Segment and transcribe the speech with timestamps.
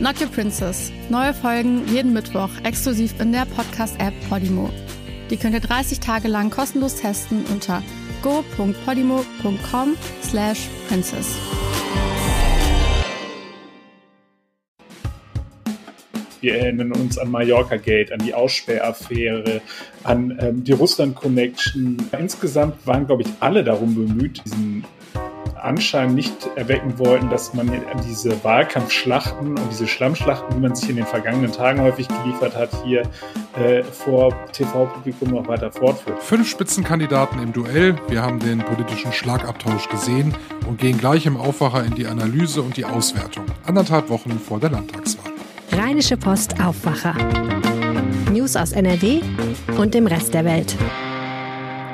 [0.00, 0.90] Not Your Princess.
[1.10, 4.70] Neue Folgen jeden Mittwoch exklusiv in der Podcast-App Podimo.
[5.28, 7.82] Die könnt ihr 30 Tage lang kostenlos testen unter
[8.22, 11.36] go.podimo.com slash princess.
[16.40, 19.60] Wir erinnern uns an Mallorca Gate, an die Aussperraffäre,
[20.04, 21.98] an ähm, die Russland Connection.
[22.18, 24.86] Insgesamt waren, glaube ich, alle darum bemüht, diesen
[25.64, 27.70] Anschein nicht erwecken wollten, dass man
[28.06, 32.70] diese Wahlkampfschlachten und diese Schlammschlachten, die man sich in den vergangenen Tagen häufig geliefert hat,
[32.84, 33.02] hier
[33.58, 36.22] äh, vor TV-Publikum noch weiter fortführt.
[36.22, 37.96] Fünf Spitzenkandidaten im Duell.
[38.08, 40.34] Wir haben den politischen Schlagabtausch gesehen
[40.68, 43.44] und gehen gleich im Aufwacher in die Analyse und die Auswertung.
[43.66, 45.30] Anderthalb Wochen vor der Landtagswahl.
[45.72, 47.14] Rheinische Post Aufwacher.
[48.32, 49.20] News aus NRW
[49.76, 50.76] und dem Rest der Welt.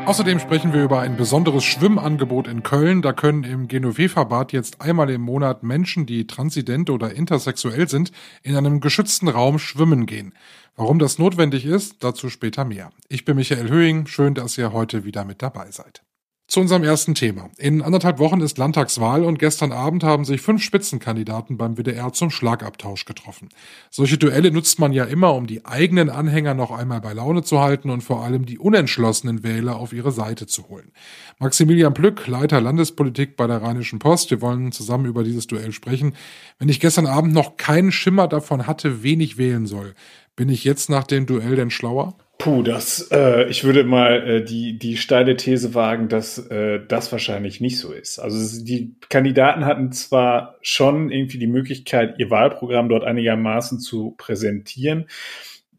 [0.07, 3.03] Außerdem sprechen wir über ein besonderes Schwimmangebot in Köln.
[3.03, 8.13] Da können im Genoveva-Bad jetzt einmal im Monat Menschen, die transident oder intersexuell sind,
[8.45, 10.33] in einem geschützten Raum schwimmen gehen.
[10.77, 12.93] Warum das notwendig ist, dazu später mehr.
[13.09, 14.07] Ich bin Michael Höhing.
[14.07, 16.06] Schön, dass ihr heute wieder mit dabei seid.
[16.49, 17.51] Zu unserem ersten Thema.
[17.59, 22.31] In anderthalb Wochen ist Landtagswahl und gestern Abend haben sich fünf Spitzenkandidaten beim WDR zum
[22.31, 23.49] Schlagabtausch getroffen.
[23.91, 27.59] Solche Duelle nutzt man ja immer, um die eigenen Anhänger noch einmal bei Laune zu
[27.59, 30.93] halten und vor allem die unentschlossenen Wähler auf ihre Seite zu holen.
[31.41, 36.15] Maximilian Plück, Leiter Landespolitik bei der Rheinischen Post, wir wollen zusammen über dieses Duell sprechen.
[36.61, 39.95] Wenn ich gestern Abend noch keinen Schimmer davon hatte, wen ich wählen soll,
[40.37, 42.17] bin ich jetzt nach dem Duell denn schlauer?
[42.47, 47.11] Puh, das, äh, ich würde mal äh, die, die steile These wagen, dass äh, das
[47.11, 48.21] wahrscheinlich nicht so ist.
[48.21, 55.09] Also die Kandidaten hatten zwar schon irgendwie die Möglichkeit, ihr Wahlprogramm dort einigermaßen zu präsentieren.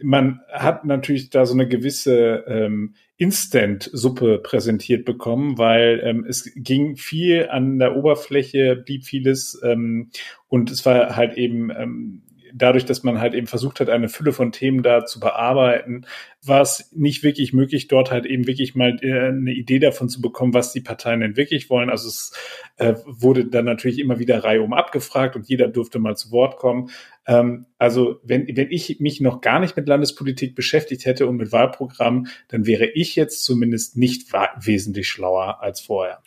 [0.04, 6.98] Man hat natürlich da so eine gewisse ähm, Instant-Suppe präsentiert bekommen, weil ähm, es ging
[6.98, 10.10] viel an der Oberfläche, blieb vieles ähm,
[10.50, 12.24] und es war halt eben ähm,
[12.58, 16.06] dadurch, dass man halt eben versucht hat, eine Fülle von Themen da zu bearbeiten,
[16.44, 20.22] war es nicht wirklich möglich, dort halt eben wirklich mal äh, eine Idee davon zu
[20.22, 21.90] bekommen, was die Parteien denn wirklich wollen.
[21.90, 22.34] Also es
[22.78, 26.90] äh, wurde dann natürlich immer wieder reihum abgefragt und jeder durfte mal zu Wort kommen.
[27.26, 31.52] Ähm, also wenn, wenn ich mich noch gar nicht mit Landespolitik beschäftigt hätte und mit
[31.52, 36.22] Wahlprogrammen, dann wäre ich jetzt zumindest nicht wesentlich schlauer als vorher.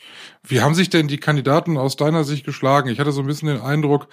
[0.47, 2.91] Wie haben sich denn die Kandidaten aus deiner Sicht geschlagen?
[2.91, 4.09] Ich hatte so ein bisschen den Eindruck,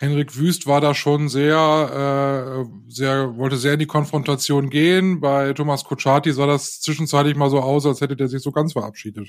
[0.00, 5.20] Henrik Wüst war da schon sehr, äh, sehr, wollte sehr in die Konfrontation gehen.
[5.20, 8.72] Bei Thomas Kutschaty sah das zwischenzeitlich mal so aus, als hätte der sich so ganz
[8.72, 9.28] verabschiedet.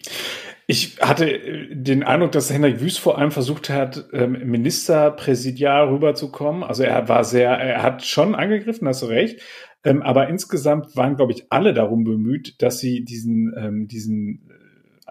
[0.68, 6.64] Ich hatte den Eindruck, dass Henrik Wüst vor allem versucht hat, ähm, Ministerpräsidial rüberzukommen.
[6.64, 9.42] Also er war sehr, er hat schon angegriffen, hast du recht.
[9.84, 14.51] Ähm, aber insgesamt waren, glaube ich, alle darum bemüht, dass sie diesen, ähm, diesen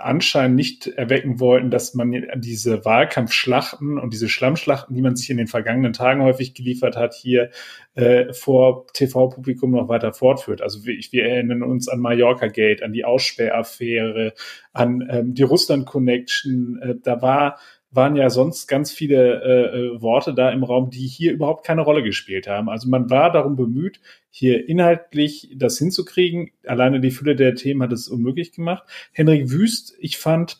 [0.04, 5.36] Anschein nicht erwecken wollten, dass man diese Wahlkampfschlachten und diese Schlammschlachten, die man sich in
[5.36, 7.50] den vergangenen Tagen häufig geliefert hat, hier
[7.94, 10.62] äh, vor TV-Publikum noch weiter fortführt.
[10.62, 14.34] Also wir, wir, erinnern uns an Mallorca Gate, an die Aussperraffäre,
[14.72, 16.80] an ähm, die Russland Connection.
[16.82, 17.58] Äh, da war
[17.90, 21.82] waren ja sonst ganz viele äh, äh, Worte da im Raum, die hier überhaupt keine
[21.82, 22.68] Rolle gespielt haben.
[22.68, 26.50] Also man war darum bemüht, hier inhaltlich das hinzukriegen.
[26.66, 28.84] Alleine die Fülle der Themen hat es unmöglich gemacht.
[29.12, 30.58] Henrik Wüst, ich fand,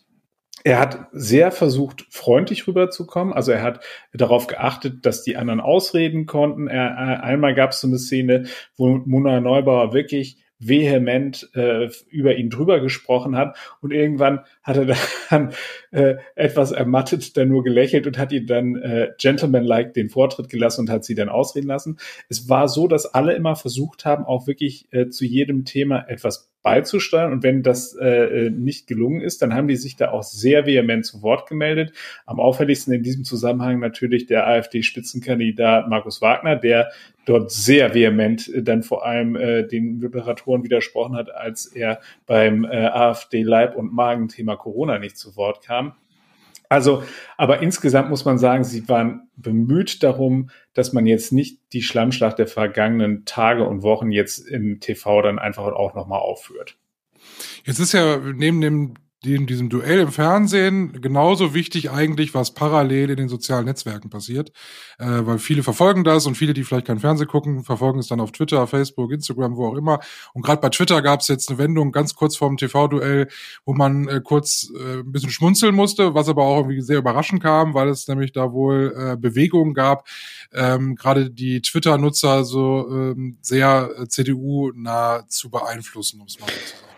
[0.64, 3.32] er hat sehr versucht, freundlich rüberzukommen.
[3.32, 6.66] Also er hat darauf geachtet, dass die anderen ausreden konnten.
[6.66, 8.46] Er, äh, einmal gab es so eine Szene,
[8.76, 14.96] wo Mona Neubauer wirklich vehement äh, über ihn drüber gesprochen hat und irgendwann hat er
[15.30, 15.52] dann
[15.90, 20.82] äh, etwas ermattet dann nur gelächelt und hat ihn dann äh, gentlemanlike den Vortritt gelassen
[20.82, 21.98] und hat sie dann ausreden lassen.
[22.28, 26.50] Es war so, dass alle immer versucht haben, auch wirklich äh, zu jedem Thema etwas
[26.62, 27.32] beizusteuern.
[27.32, 31.06] Und wenn das äh, nicht gelungen ist, dann haben die sich da auch sehr vehement
[31.06, 31.92] zu Wort gemeldet.
[32.26, 36.90] Am auffälligsten in diesem Zusammenhang natürlich der AfD-Spitzenkandidat Markus Wagner, der
[37.24, 42.64] dort sehr vehement äh, dann vor allem äh, den Moderatoren widersprochen hat, als er beim
[42.64, 45.94] äh, AfD-Leib- und Magenthema Corona nicht zu Wort kam.
[46.70, 47.02] Also,
[47.36, 52.38] aber insgesamt muss man sagen, sie waren bemüht darum, dass man jetzt nicht die Schlammschlacht
[52.38, 56.78] der vergangenen Tage und Wochen jetzt im TV dann einfach auch nochmal aufführt.
[57.64, 58.94] Jetzt ist ja neben dem
[59.24, 64.50] in diesem Duell im Fernsehen genauso wichtig eigentlich, was parallel in den sozialen Netzwerken passiert,
[64.98, 68.20] äh, weil viele verfolgen das und viele, die vielleicht kein Fernsehen gucken, verfolgen es dann
[68.20, 70.00] auf Twitter, Facebook, Instagram, wo auch immer.
[70.32, 73.28] Und gerade bei Twitter gab es jetzt eine Wendung ganz kurz vorm TV-Duell,
[73.66, 77.42] wo man äh, kurz äh, ein bisschen schmunzeln musste, was aber auch irgendwie sehr überraschend
[77.42, 80.06] kam, weil es nämlich da wohl äh, Bewegungen gab,
[80.52, 86.54] ähm, gerade die Twitter-Nutzer so ähm, sehr äh, CDU-nah zu beeinflussen, um es mal so
[86.54, 86.89] zu sagen.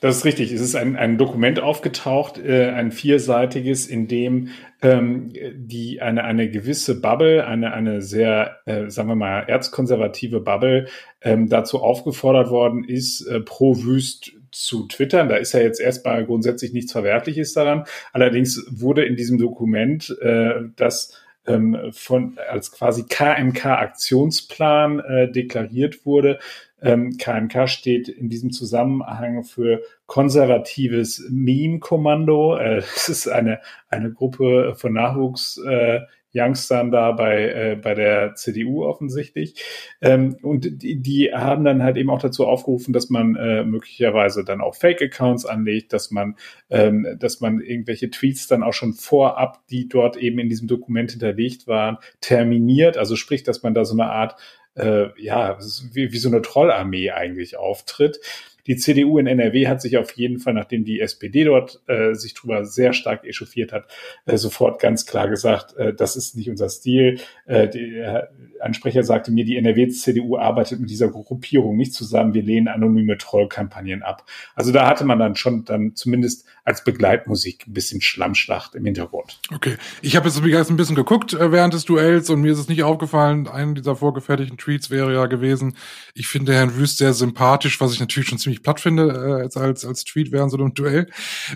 [0.00, 0.50] Das ist richtig.
[0.50, 4.48] Es ist ein, ein Dokument aufgetaucht, äh, ein vierseitiges, in dem
[4.80, 10.86] ähm, die eine, eine gewisse Bubble, eine, eine sehr, äh, sagen wir mal, erzkonservative Bubble
[11.20, 15.28] ähm, dazu aufgefordert worden ist, äh, pro Wüst zu twittern.
[15.28, 17.84] Da ist ja jetzt erstmal grundsätzlich nichts Verwerfliches daran.
[18.14, 21.14] Allerdings wurde in diesem Dokument äh, das
[21.46, 26.38] ähm, von als quasi KMK-Aktionsplan äh, deklariert wurde,
[26.82, 32.56] ähm, KMK steht in diesem Zusammenhang für konservatives Meme-Kommando.
[32.56, 32.78] Äh,
[33.08, 36.00] ist eine, eine Gruppe von Nachwuchs, äh,
[36.32, 39.62] Youngstern da bei, äh, bei der CDU offensichtlich.
[40.00, 44.44] Ähm, und die, die haben dann halt eben auch dazu aufgerufen, dass man äh, möglicherweise
[44.44, 46.36] dann auch Fake-Accounts anlegt, dass man,
[46.70, 51.10] ähm, dass man irgendwelche Tweets dann auch schon vorab, die dort eben in diesem Dokument
[51.10, 52.96] hinterlegt waren, terminiert.
[52.96, 54.36] Also sprich, dass man da so eine Art
[54.74, 55.58] äh, ja,
[55.92, 58.20] wie, wie so eine Trollarmee eigentlich auftritt.
[58.66, 62.34] Die CDU in NRW hat sich auf jeden Fall, nachdem die SPD dort äh, sich
[62.34, 63.86] drüber sehr stark echauffiert hat,
[64.26, 67.18] äh, sofort ganz klar gesagt, äh, das ist nicht unser Stil.
[67.46, 68.30] Äh, der
[68.60, 72.34] Ansprecher sagte mir, die NRW-CDU arbeitet mit dieser Gruppierung nicht zusammen.
[72.34, 74.26] Wir lehnen anonyme Trollkampagnen ab.
[74.54, 79.40] Also da hatte man dann schon dann zumindest als Begleitmusik ein bisschen Schlammschlacht im Hintergrund.
[79.52, 80.40] Okay, ich habe jetzt
[80.70, 83.48] ein bisschen geguckt äh, während des Duells und mir ist es nicht aufgefallen.
[83.48, 85.76] Einer dieser vorgefertigten Tweets wäre ja gewesen,
[86.14, 89.56] ich finde Herrn Wüst sehr sympathisch, was ich natürlich schon ziemlich platt finde äh, als,
[89.56, 91.08] als, als Tweet während so einem Duell,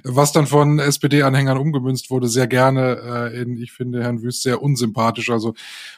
[0.03, 4.62] was dann von SPD-Anhängern umgemünzt wurde, sehr gerne äh, in, ich finde Herrn Wüst sehr
[4.62, 5.31] unsympathisch.
[5.31, 5.55] Also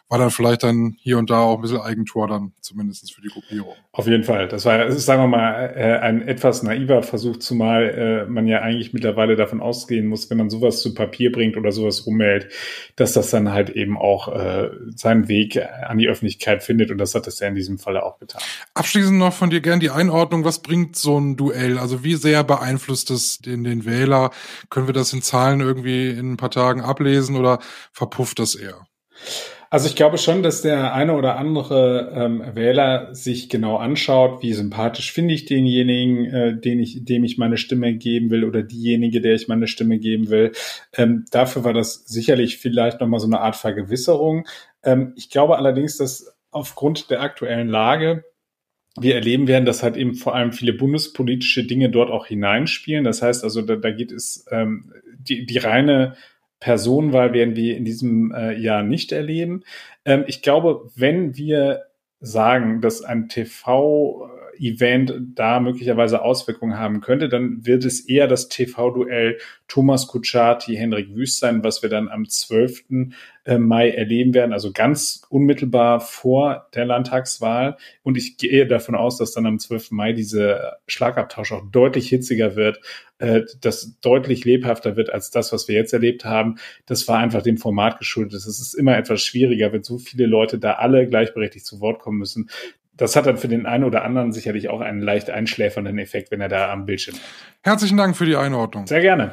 [0.09, 3.29] war dann vielleicht dann hier und da auch ein bisschen Eigentor dann zumindest für die
[3.29, 3.75] Gruppierung.
[3.93, 4.47] Auf jeden Fall.
[4.47, 8.93] Das war, sagen wir mal, äh, ein etwas naiver Versuch, zumal äh, man ja eigentlich
[8.93, 12.53] mittlerweile davon ausgehen muss, wenn man sowas zu Papier bringt oder sowas rummeldet,
[12.95, 17.15] dass das dann halt eben auch äh, seinen Weg an die Öffentlichkeit findet und das
[17.15, 18.41] hat es ja in diesem Falle auch getan.
[18.75, 21.79] Abschließend noch von dir gern die Einordnung, was bringt so ein Duell?
[21.79, 24.31] Also wie sehr beeinflusst es den, den Wähler?
[24.71, 27.59] Können wir das in Zahlen irgendwie in ein paar Tagen ablesen oder
[27.93, 28.87] verpufft das eher?
[29.69, 34.53] Also ich glaube schon, dass der eine oder andere ähm, Wähler sich genau anschaut, wie
[34.53, 39.21] sympathisch finde ich denjenigen, äh, den ich, dem ich meine Stimme geben will oder diejenige,
[39.21, 40.53] der ich meine Stimme geben will.
[40.93, 44.47] Ähm, dafür war das sicherlich vielleicht nochmal so eine Art Vergewisserung.
[44.85, 48.25] Ähm, ich glaube allerdings, dass aufgrund der aktuellen Lage
[48.99, 53.05] wir erleben werden, dass halt eben vor allem viele bundespolitische Dinge dort auch hineinspielen.
[53.05, 56.17] Das heißt also, da, da geht es ähm, die, die reine
[56.61, 59.63] Personenwahl werden wir in diesem äh, Jahr nicht erleben.
[60.05, 61.83] Ähm, ich glaube, wenn wir
[62.21, 63.29] sagen, dass ein
[64.57, 69.39] TV-Event da möglicherweise Auswirkungen haben könnte, dann wird es eher das TV-Duell
[69.69, 72.85] Thomas Kutschaty, Henrik Wüst sein, was wir dann am 12.
[73.45, 77.77] Äh, Mai erleben werden, also ganz unmittelbar vor der Landtagswahl.
[78.03, 79.93] Und ich gehe davon aus, dass dann am 12.
[79.93, 82.81] Mai diese Schlagabtausch auch deutlich hitziger wird,
[83.19, 86.57] äh, das deutlich lebhafter wird als das, was wir jetzt erlebt haben.
[86.87, 88.35] Das war einfach dem Format geschuldet.
[88.35, 92.19] Es ist immer etwas schwieriger, wenn so viele Leute da alle gleichberechtigt zu Wort kommen
[92.19, 92.51] müssen
[92.97, 96.41] das hat dann für den einen oder anderen sicherlich auch einen leicht einschläfernden Effekt, wenn
[96.41, 97.23] er da am Bildschirm ist.
[97.63, 98.87] Herzlichen Dank für die Einordnung.
[98.87, 99.33] Sehr gerne.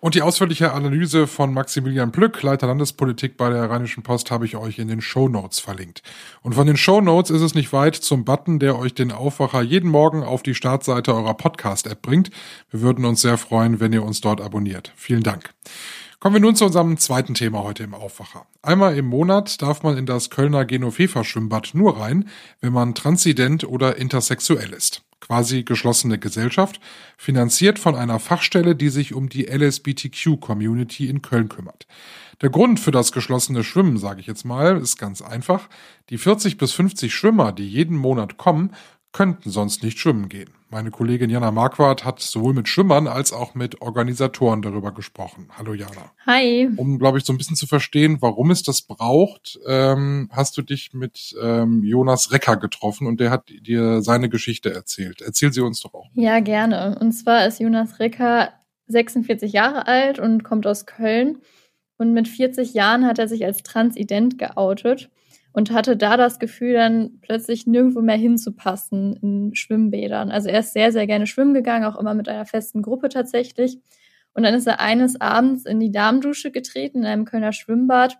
[0.00, 4.56] Und die ausführliche Analyse von Maximilian Plück, Leiter Landespolitik bei der Rheinischen Post, habe ich
[4.56, 6.02] euch in den Show Notes verlinkt.
[6.40, 9.60] Und von den Show Notes ist es nicht weit zum Button, der euch den Aufwacher
[9.60, 12.30] jeden Morgen auf die Startseite eurer Podcast-App bringt.
[12.70, 14.92] Wir würden uns sehr freuen, wenn ihr uns dort abonniert.
[14.94, 15.50] Vielen Dank.
[16.20, 18.44] Kommen wir nun zu unserem zweiten Thema heute im Aufwacher.
[18.60, 22.28] Einmal im Monat darf man in das Kölner Genofefa Schwimmbad nur rein,
[22.60, 26.80] wenn man transident oder intersexuell ist quasi geschlossene Gesellschaft,
[27.16, 31.86] finanziert von einer Fachstelle, die sich um die LSBTQ-Community in Köln kümmert.
[32.40, 35.68] Der Grund für das geschlossene Schwimmen, sage ich jetzt mal, ist ganz einfach.
[36.08, 38.72] Die 40 bis 50 Schwimmer, die jeden Monat kommen,
[39.12, 40.50] könnten sonst nicht schwimmen gehen.
[40.70, 45.48] Meine Kollegin Jana Marquardt hat sowohl mit Schwimmern als auch mit Organisatoren darüber gesprochen.
[45.56, 46.12] Hallo Jana.
[46.26, 46.68] Hi.
[46.76, 50.62] Um, glaube ich, so ein bisschen zu verstehen, warum es das braucht, ähm, hast du
[50.62, 55.22] dich mit ähm, Jonas Recker getroffen und der hat dir seine Geschichte erzählt.
[55.22, 56.10] Erzähl sie uns doch auch.
[56.12, 56.98] Ja, gerne.
[57.00, 58.52] Und zwar ist Jonas Recker
[58.88, 61.38] 46 Jahre alt und kommt aus Köln.
[61.96, 65.10] Und mit 40 Jahren hat er sich als transident geoutet
[65.52, 70.30] und hatte da das Gefühl, dann plötzlich nirgendwo mehr hinzupassen in Schwimmbädern.
[70.30, 73.78] Also er ist sehr, sehr gerne schwimmen gegangen, auch immer mit einer festen Gruppe tatsächlich.
[74.34, 78.18] Und dann ist er eines Abends in die Damendusche getreten, in einem Kölner Schwimmbad.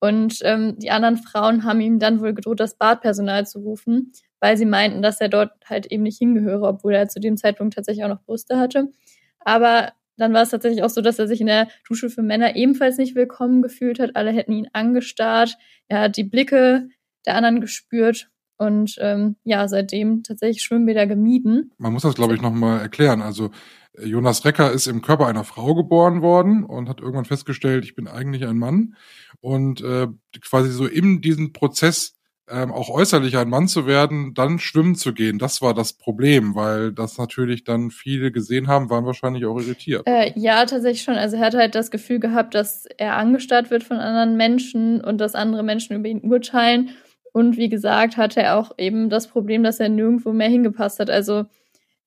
[0.00, 4.56] Und ähm, die anderen Frauen haben ihm dann wohl gedroht, das Badpersonal zu rufen, weil
[4.56, 8.04] sie meinten, dass er dort halt eben nicht hingehöre, obwohl er zu dem Zeitpunkt tatsächlich
[8.04, 8.92] auch noch Brüste hatte.
[9.40, 12.56] Aber dann war es tatsächlich auch so, dass er sich in der Dusche für Männer
[12.56, 14.16] ebenfalls nicht willkommen gefühlt hat.
[14.16, 15.56] Alle hätten ihn angestarrt.
[15.88, 16.88] Er hat die Blicke
[17.26, 21.72] der anderen gespürt und ähm, ja, seitdem tatsächlich Schwimmbäder gemieden.
[21.78, 23.22] Man muss das, glaube ich, nochmal erklären.
[23.22, 23.50] Also
[23.96, 28.08] Jonas Recker ist im Körper einer Frau geboren worden und hat irgendwann festgestellt, ich bin
[28.08, 28.96] eigentlich ein Mann.
[29.40, 30.08] Und äh,
[30.40, 32.17] quasi so in diesem Prozess
[32.50, 36.54] ähm, auch äußerlich ein Mann zu werden, dann schwimmen zu gehen, das war das Problem,
[36.54, 40.02] weil das natürlich dann viele gesehen haben, waren wahrscheinlich auch irritiert.
[40.06, 41.14] Äh, ja, tatsächlich schon.
[41.14, 45.18] Also er hat halt das Gefühl gehabt, dass er angestarrt wird von anderen Menschen und
[45.18, 46.90] dass andere Menschen über ihn urteilen.
[47.32, 51.10] Und wie gesagt, hatte er auch eben das Problem, dass er nirgendwo mehr hingepasst hat.
[51.10, 51.44] Also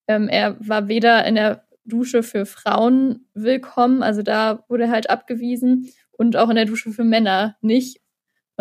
[0.08, 5.10] ähm, er war weder in der Dusche für Frauen willkommen, also da wurde er halt
[5.10, 8.01] abgewiesen, und auch in der Dusche für Männer nicht.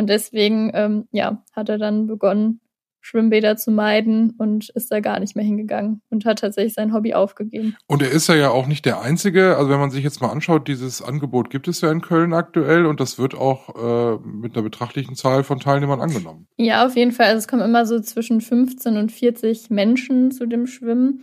[0.00, 2.62] Und deswegen, ähm, ja, hat er dann begonnen,
[3.02, 7.12] Schwimmbäder zu meiden und ist da gar nicht mehr hingegangen und hat tatsächlich sein Hobby
[7.12, 7.76] aufgegeben.
[7.87, 9.59] Und er ist ja auch nicht der Einzige.
[9.59, 12.87] Also wenn man sich jetzt mal anschaut, dieses Angebot gibt es ja in Köln aktuell
[12.87, 16.49] und das wird auch äh, mit einer betrachtlichen Zahl von Teilnehmern angenommen.
[16.57, 17.26] Ja, auf jeden Fall.
[17.26, 21.23] Also es kommen immer so zwischen 15 und 40 Menschen zu dem Schwimmen.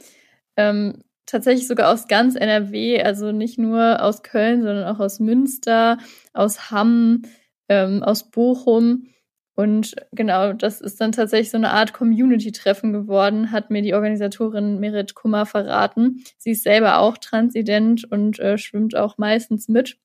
[0.56, 5.98] Ähm, tatsächlich sogar aus ganz NRW, also nicht nur aus Köln, sondern auch aus Münster,
[6.34, 7.24] aus Hamm,
[7.70, 9.08] ähm, aus Bochum.
[9.56, 14.80] Und genau, das ist dann tatsächlich so eine Art Community-Treffen geworden, hat mir die Organisatorin
[14.80, 16.24] Merit Kummer verraten.
[16.38, 19.98] Sie ist selber auch transident und äh, schwimmt auch meistens mit.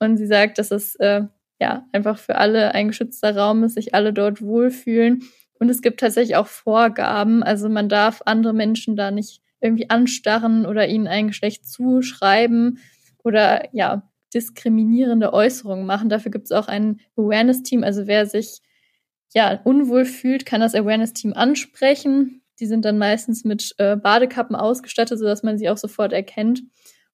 [0.00, 1.22] Und sie sagt, dass es äh,
[1.60, 5.22] ja einfach für alle ein geschützter Raum ist, sich alle dort wohlfühlen.
[5.60, 7.44] Und es gibt tatsächlich auch Vorgaben.
[7.44, 12.78] Also man darf andere Menschen da nicht irgendwie anstarren oder ihnen ein Geschlecht zuschreiben
[13.22, 16.08] oder ja, diskriminierende Äußerungen machen.
[16.08, 17.84] Dafür gibt es auch ein Awareness-Team.
[17.84, 18.60] Also wer sich
[19.34, 22.42] ja unwohl fühlt, kann das Awareness-Team ansprechen.
[22.58, 26.62] Die sind dann meistens mit äh, Badekappen ausgestattet, sodass man sie auch sofort erkennt.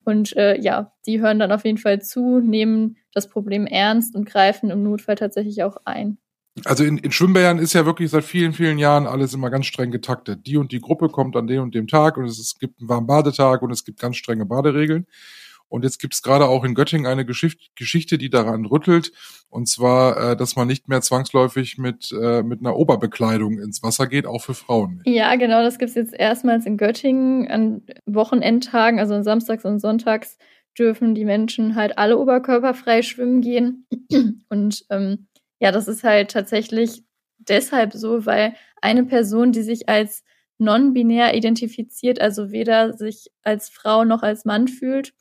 [0.05, 4.29] Und äh, ja, die hören dann auf jeden Fall zu, nehmen das Problem ernst und
[4.29, 6.19] greifen im Notfall tatsächlich auch ein.
[6.65, 9.91] Also in, in Schwimmbädern ist ja wirklich seit vielen, vielen Jahren alles immer ganz streng
[9.91, 10.47] getaktet.
[10.47, 12.89] Die und die Gruppe kommt an dem und dem Tag und es, es gibt einen
[12.89, 15.07] warmen Badetag und es gibt ganz strenge Baderegeln.
[15.69, 19.13] Und jetzt gibt es gerade auch in Göttingen eine Geschichte, die daran rüttelt.
[19.49, 24.07] Und zwar, äh, dass man nicht mehr zwangsläufig mit, äh, mit einer Oberbekleidung ins Wasser
[24.07, 25.03] geht, auch für Frauen.
[25.07, 29.81] Ja, genau, das gibt es jetzt erstmals in Göttingen an Wochenendtagen, also an Samstags und
[29.81, 30.39] Sonntags
[30.79, 33.87] dürfen die Menschen halt alle oberkörperfrei schwimmen gehen.
[34.49, 35.27] Und ähm,
[35.59, 37.03] ja, das ist halt tatsächlich
[37.39, 40.23] deshalb so, weil eine Person, die sich als
[40.59, 45.13] non-binär identifiziert, also weder sich als Frau noch als Mann fühlt,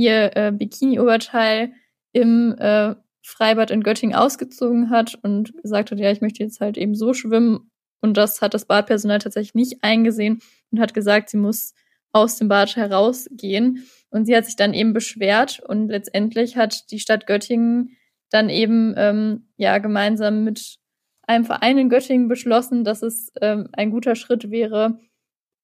[0.00, 1.72] ihr äh, Bikini-Oberteil
[2.12, 6.78] im äh, Freibad in Göttingen ausgezogen hat und gesagt hat, ja, ich möchte jetzt halt
[6.78, 7.70] eben so schwimmen.
[8.00, 10.40] Und das hat das Badpersonal tatsächlich nicht eingesehen
[10.70, 11.74] und hat gesagt, sie muss
[12.12, 13.84] aus dem Bad herausgehen.
[14.08, 17.96] Und sie hat sich dann eben beschwert und letztendlich hat die Stadt Göttingen
[18.30, 20.78] dann eben ähm, ja gemeinsam mit
[21.26, 24.98] einem Verein in Göttingen beschlossen, dass es ähm, ein guter Schritt wäre,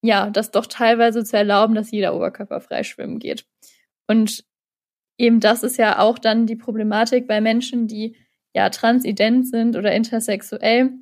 [0.02, 3.46] ja, das doch teilweise zu erlauben, dass jeder oberkörperfrei schwimmen geht.
[4.06, 4.44] Und
[5.18, 8.16] eben das ist ja auch dann die Problematik bei Menschen, die
[8.54, 10.92] ja transident sind oder intersexuell,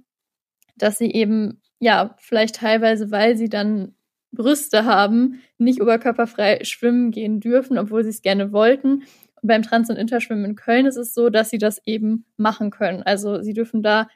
[0.76, 3.94] dass sie eben ja vielleicht teilweise, weil sie dann
[4.32, 9.04] Brüste haben, nicht oberkörperfrei schwimmen gehen dürfen, obwohl sie es gerne wollten.
[9.40, 12.70] Und beim Trans- und Interschwimmen in Köln ist es so, dass sie das eben machen
[12.70, 13.02] können.
[13.02, 14.08] Also sie dürfen da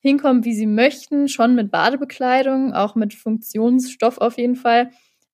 [0.00, 4.90] hinkommen, wie sie möchten, schon mit Badebekleidung, auch mit Funktionsstoff auf jeden Fall,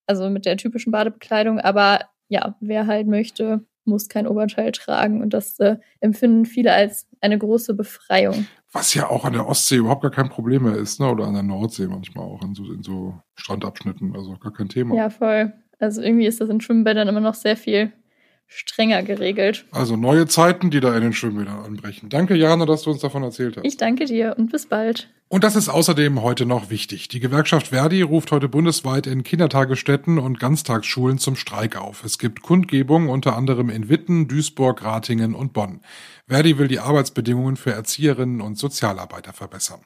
[0.06, 5.20] also mit der typischen Badebekleidung, aber ja, wer halt möchte, muss kein Oberteil tragen.
[5.22, 8.46] Und das äh, empfinden viele als eine große Befreiung.
[8.72, 11.10] Was ja auch an der Ostsee überhaupt gar kein Problem mehr ist, ne?
[11.10, 14.14] Oder an der Nordsee manchmal auch in so, in so Strandabschnitten.
[14.16, 14.96] Also gar kein Thema.
[14.96, 15.52] Ja, voll.
[15.78, 17.92] Also irgendwie ist das in Schwimmbädern immer noch sehr viel
[18.46, 19.64] strenger geregelt.
[19.72, 22.08] Also neue Zeiten, die da in den Schwimmbädern anbrechen.
[22.08, 23.64] Danke, Jana, dass du uns davon erzählt hast.
[23.64, 25.08] Ich danke dir und bis bald.
[25.28, 27.08] Und das ist außerdem heute noch wichtig.
[27.08, 32.04] Die Gewerkschaft Verdi ruft heute bundesweit in Kindertagesstätten und Ganztagsschulen zum Streik auf.
[32.04, 35.80] Es gibt Kundgebungen unter anderem in Witten, Duisburg, Ratingen und Bonn.
[36.28, 39.80] Verdi will die Arbeitsbedingungen für Erzieherinnen und Sozialarbeiter verbessern.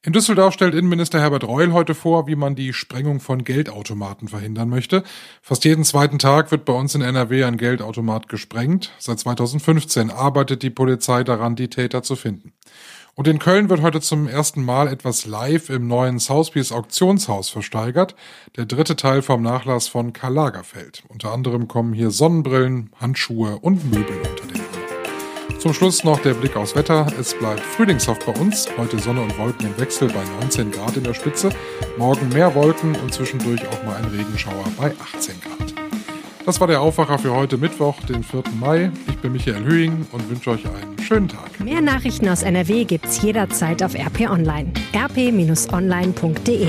[0.00, 4.68] In Düsseldorf stellt Innenminister Herbert Reul heute vor, wie man die Sprengung von Geldautomaten verhindern
[4.68, 5.02] möchte.
[5.42, 8.92] Fast jeden zweiten Tag wird bei uns in NRW ein Geldautomat gesprengt.
[9.00, 12.52] Seit 2015 arbeitet die Polizei daran, die Täter zu finden.
[13.16, 18.14] Und in Köln wird heute zum ersten Mal etwas live im neuen Southpiece Auktionshaus versteigert.
[18.56, 21.02] Der dritte Teil vom Nachlass von Karl Lagerfeld.
[21.08, 24.57] Unter anderem kommen hier Sonnenbrillen, Handschuhe und Möbel unter den.
[25.58, 27.08] Zum Schluss noch der Blick aufs Wetter.
[27.18, 28.68] Es bleibt frühlingshaft bei uns.
[28.76, 31.50] Heute Sonne und Wolken im Wechsel bei 19 Grad in der Spitze.
[31.96, 35.74] Morgen mehr Wolken und zwischendurch auch mal ein Regenschauer bei 18 Grad.
[36.46, 38.44] Das war der Aufwacher für heute Mittwoch, den 4.
[38.60, 38.92] Mai.
[39.08, 41.58] Ich bin Michael Höhing und wünsche euch einen schönen Tag.
[41.58, 44.72] Mehr Nachrichten aus NRW gibt's jederzeit auf RP Online.
[44.94, 46.68] rp-online.de